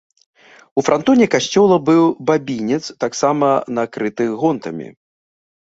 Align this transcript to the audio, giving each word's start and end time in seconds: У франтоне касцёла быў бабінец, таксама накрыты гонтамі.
У 0.81 0.83
франтоне 0.87 1.27
касцёла 1.35 1.77
быў 1.89 2.01
бабінец, 2.31 2.81
таксама 3.07 3.47
накрыты 3.81 4.23
гонтамі. 4.43 4.87